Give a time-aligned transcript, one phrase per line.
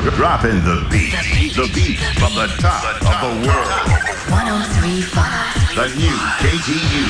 [0.00, 1.12] Dropping the beat.
[1.54, 3.68] The beat from the top of the world.
[4.30, 5.76] 1035.
[5.76, 7.04] The new KTU.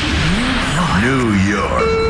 [1.01, 1.71] New York.
[1.91, 2.10] Level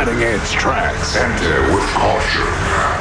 [0.00, 1.14] Cutting edge tracks.
[1.14, 2.99] Enter with caution.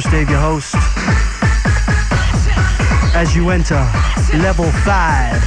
[0.00, 0.74] Dangerous Dave, your host.
[3.14, 3.86] As you enter
[4.38, 5.40] level five,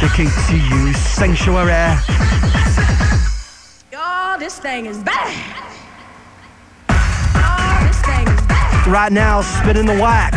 [0.00, 1.96] the KTU Sanctuary.
[3.90, 5.72] Y'all, this thing is bad.
[6.90, 8.86] Oh, this thing is bad.
[8.86, 10.36] Right now, spinning the wax,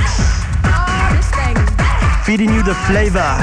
[1.11, 2.23] this thing is bad.
[2.25, 3.35] feeding you the flavor.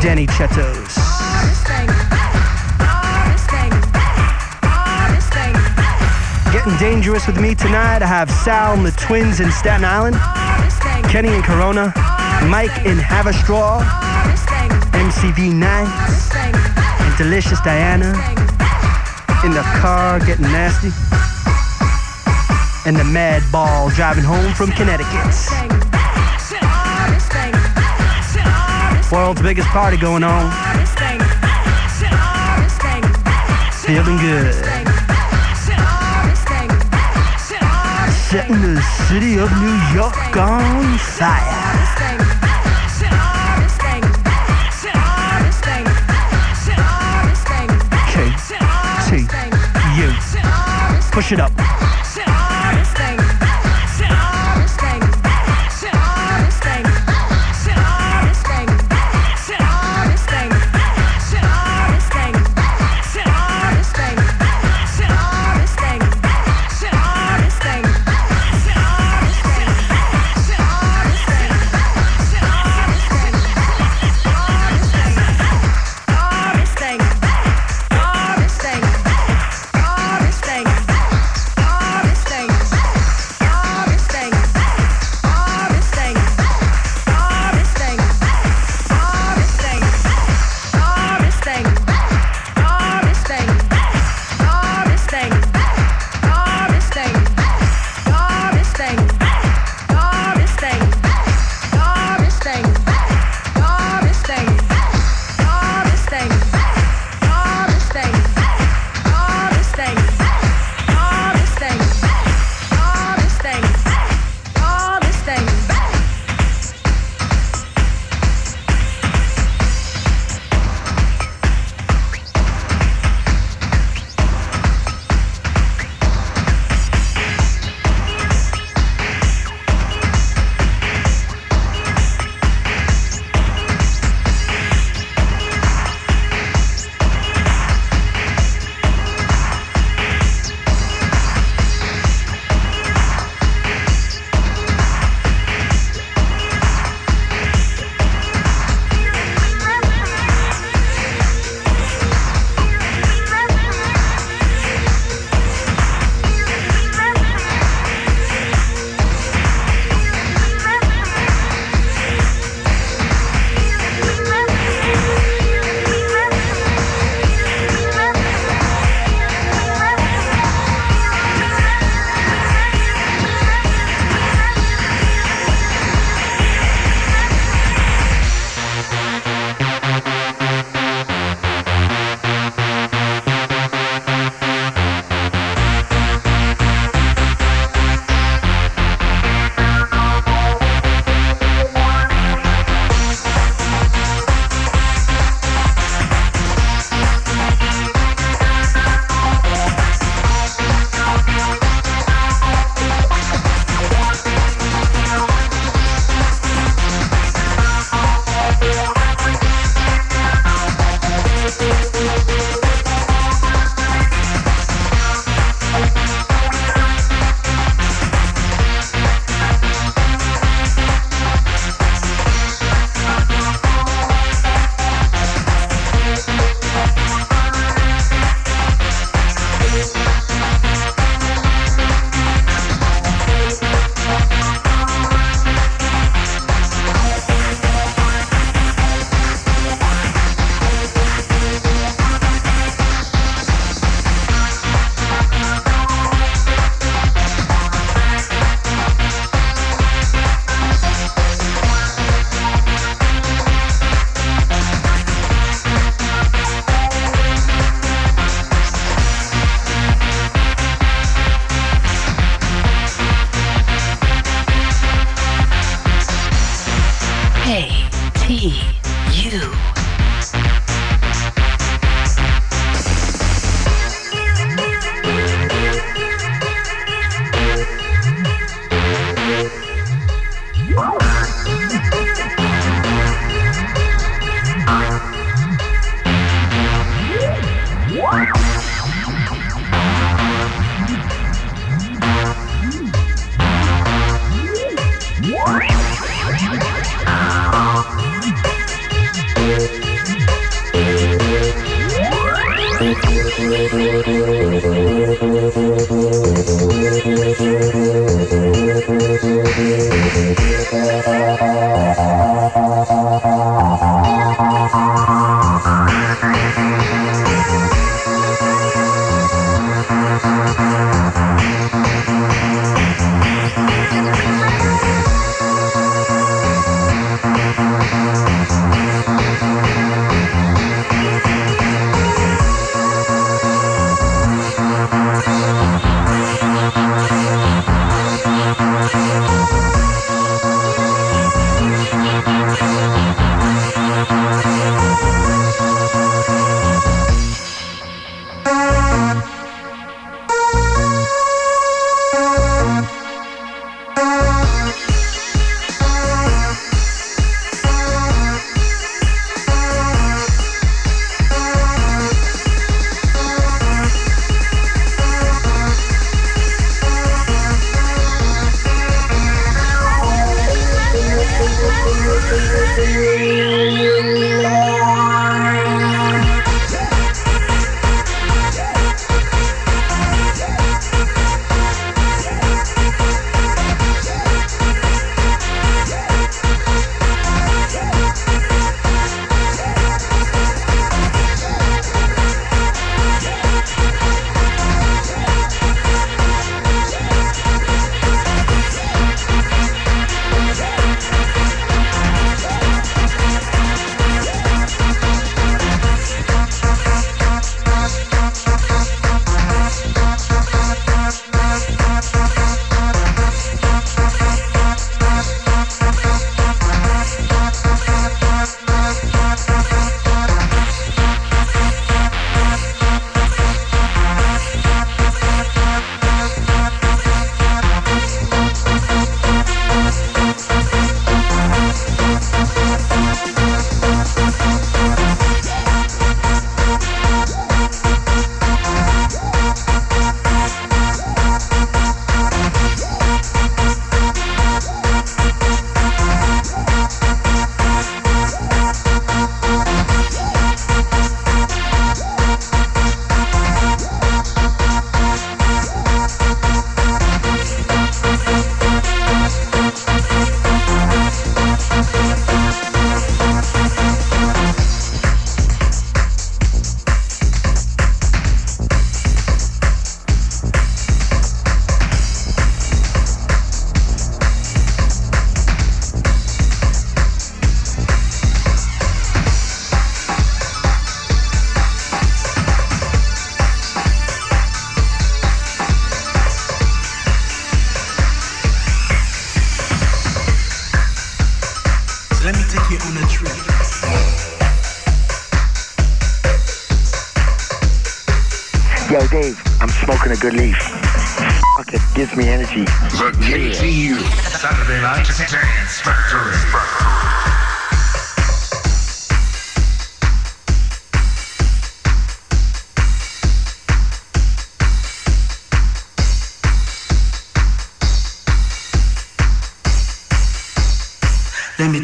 [0.00, 1.05] Danny Tsettos.
[6.66, 8.02] Getting dangerous with me tonight.
[8.02, 10.16] I have Sal and the twins in Staten Island,
[11.08, 11.94] Kenny and Corona,
[12.50, 13.86] Mike in Haverstraw.
[14.90, 18.10] MCV Nights, and Delicious Diana
[19.46, 20.90] in the car getting nasty,
[22.84, 25.06] and the mad ball driving home from Connecticut.
[29.12, 30.50] World's biggest party going on,
[33.88, 34.75] Oh, this
[38.30, 41.78] Setting the city of New York on fire.
[41.78, 42.26] This thing is
[51.30, 51.65] bad.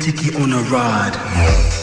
[0.02, 1.81] Dicky on a ride.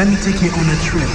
[0.00, 1.10] Let me take you on a trip.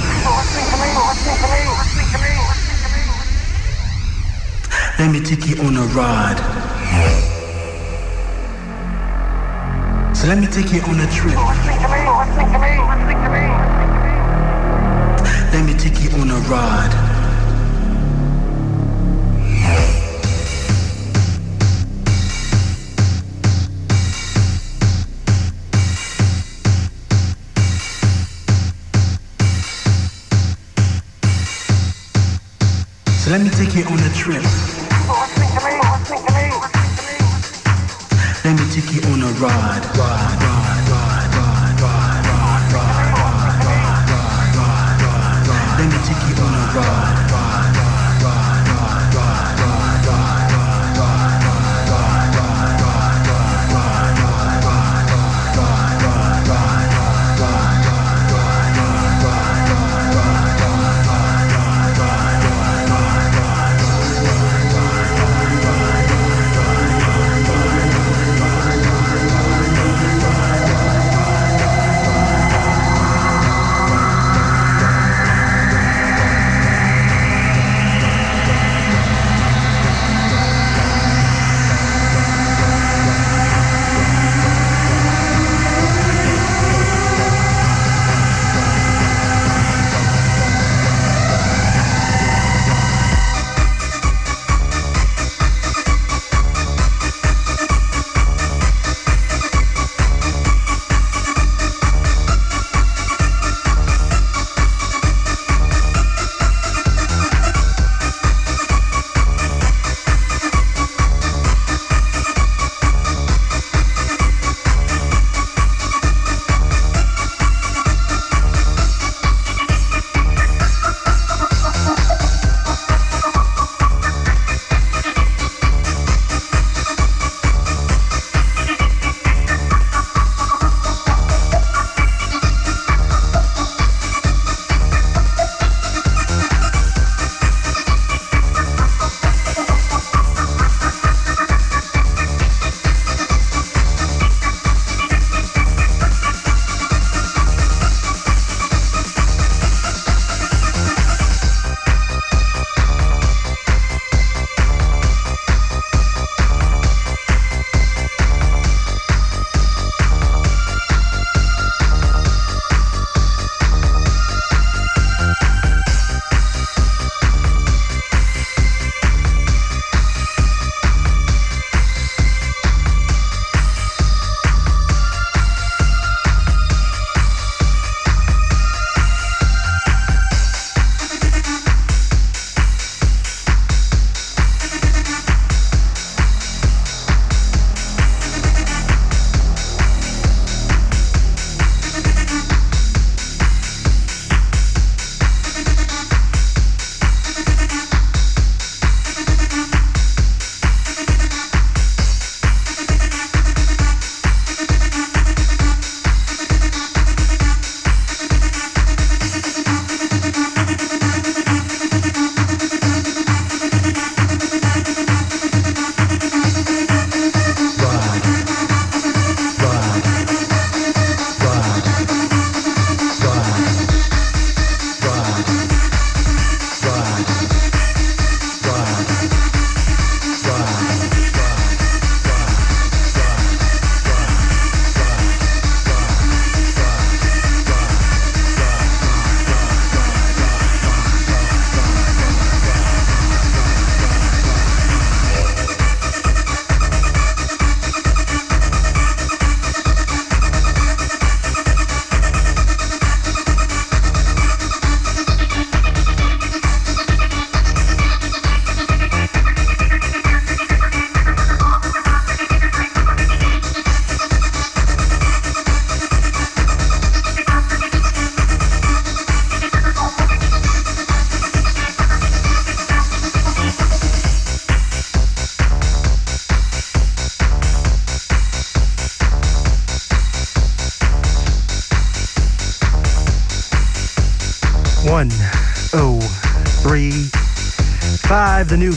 [4.99, 6.37] Let me take you on a ride.
[10.15, 11.35] So let me take you on a trip.
[15.51, 17.04] Let me take you on a ride.
[33.37, 34.41] Let me take you on a trip.
[38.45, 40.54] Let me take you on a ride.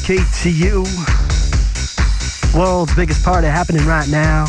[0.08, 0.84] 103.5, the new KTU.
[2.54, 4.46] World's biggest party happening right now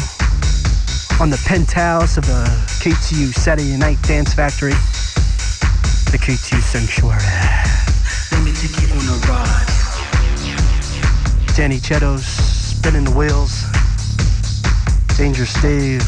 [1.19, 2.45] on the penthouse of the
[2.79, 4.71] KTU Saturday Night Dance Factory,
[6.11, 7.19] the KTU Sanctuary.
[8.31, 9.67] Let me take you on a ride.
[11.55, 13.65] Danny Tsettos spinning the wheels.
[15.17, 16.03] Dangerous Dave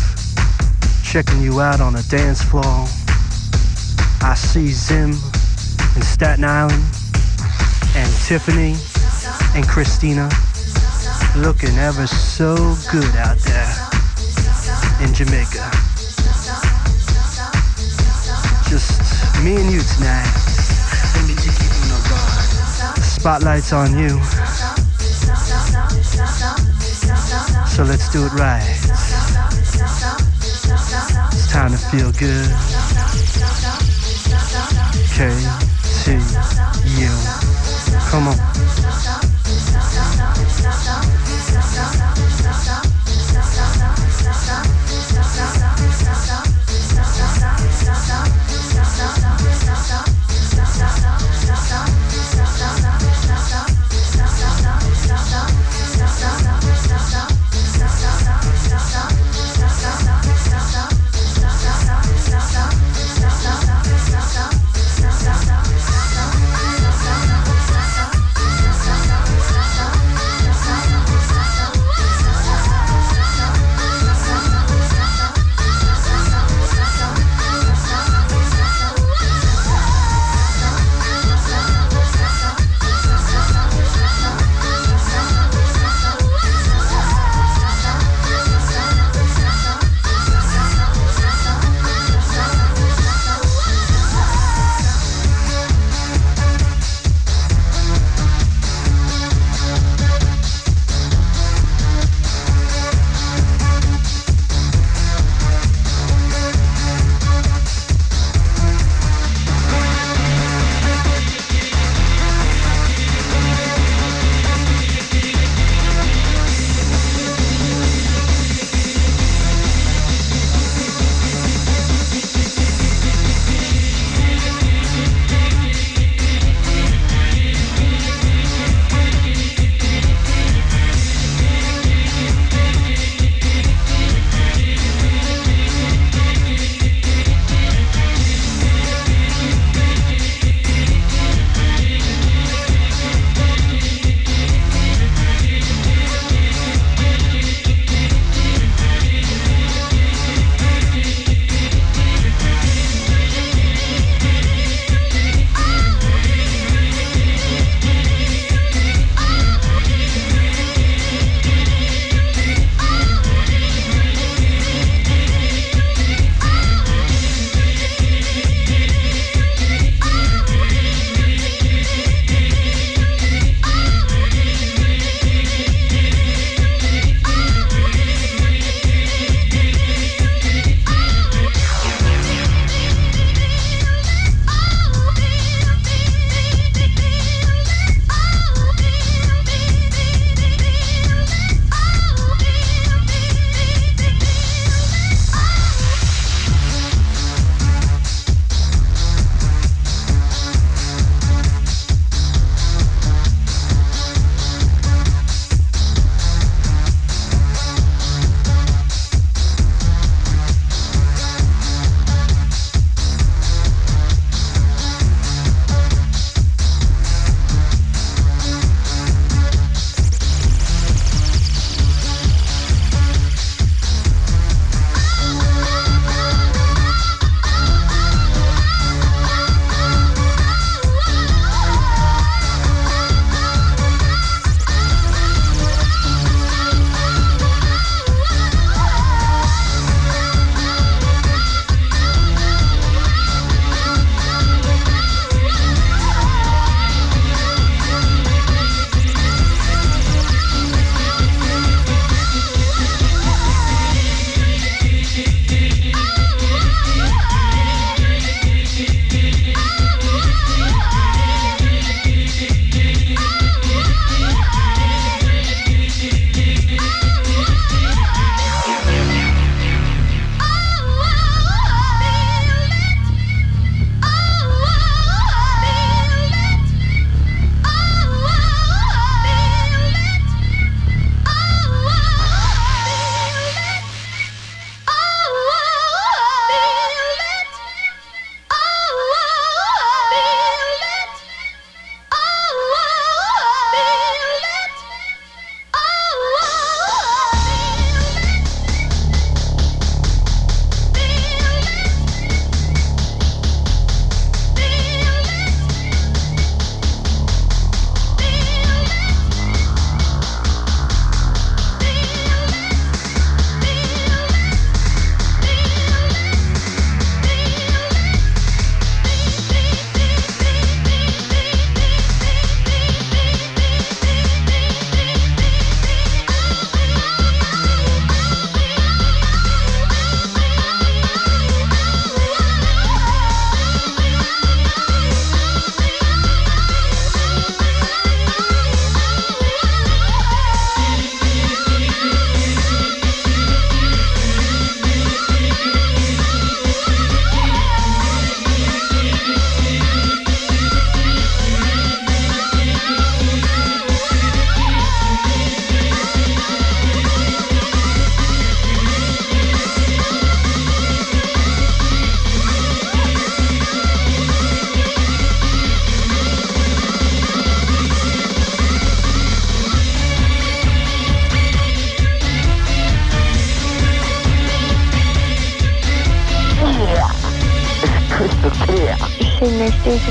[1.03, 2.87] checking you out on the dance floor.
[4.21, 6.85] I see Zim in Staten Island
[7.95, 8.75] and Tiffany
[9.55, 10.29] and Christina
[11.37, 12.55] looking ever so
[12.91, 13.73] good out there
[15.01, 15.69] in Jamaica.
[18.69, 19.01] Just
[19.43, 20.31] me and you tonight.
[21.15, 22.95] Let me take you on a ride.
[22.95, 24.19] The spotlight's on you.
[27.67, 28.63] So let's do it right.
[31.31, 32.49] It's time to feel good.
[35.15, 35.29] K
[36.03, 36.11] T
[37.01, 37.09] U.
[38.09, 38.50] Come on.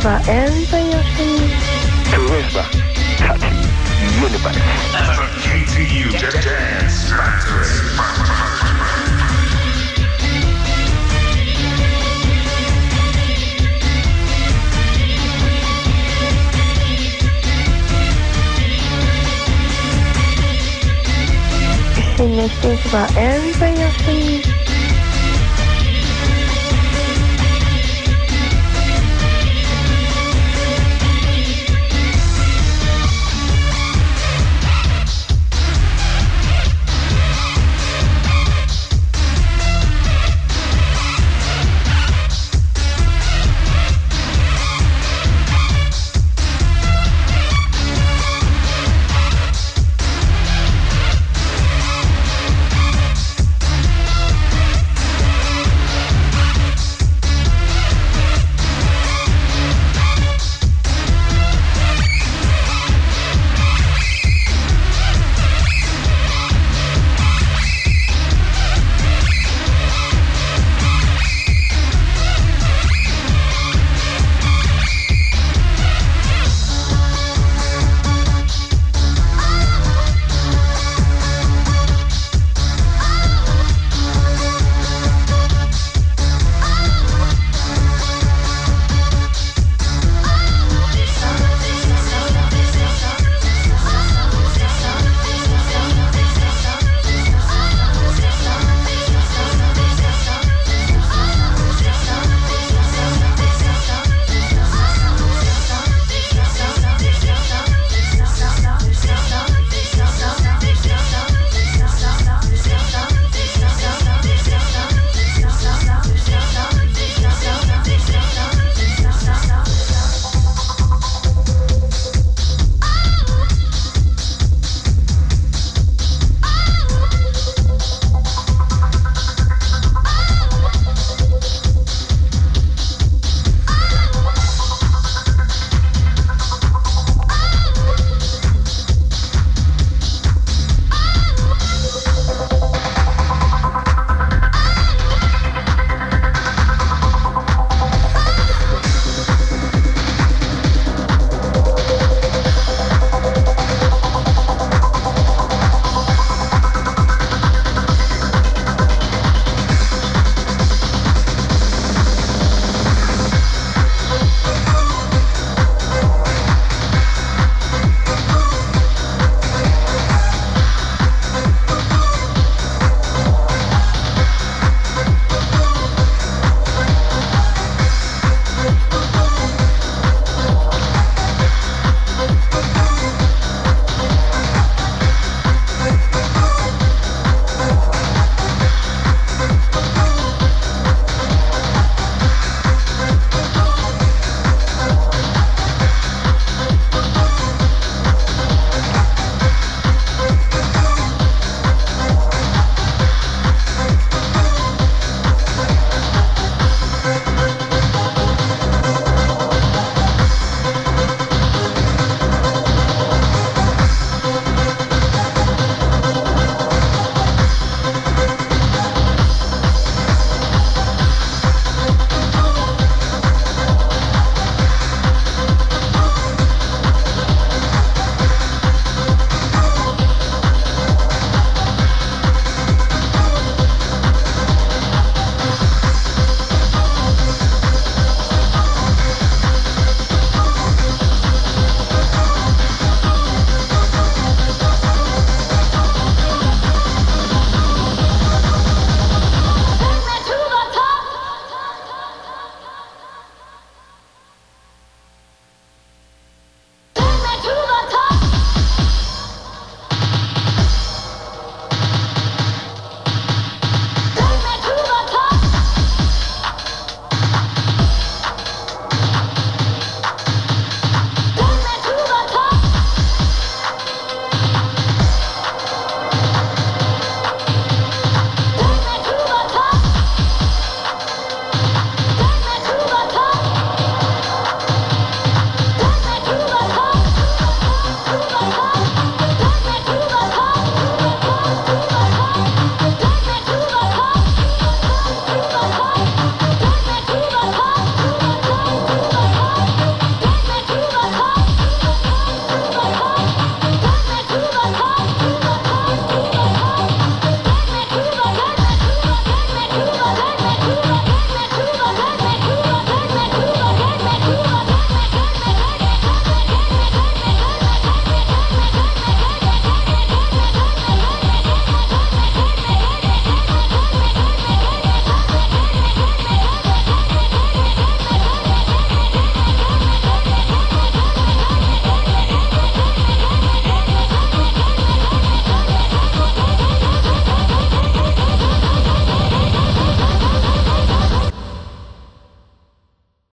[0.01, 1.49] about everything else in you.
[2.09, 2.65] Charisma,
[3.19, 3.43] touch,
[4.17, 4.57] universe.
[4.57, 6.09] The KTU
[6.43, 8.41] Dance Factory.
[22.21, 24.60] and there's about everybody else.